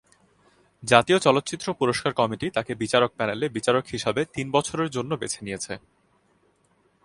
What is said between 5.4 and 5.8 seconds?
নিয়েছে।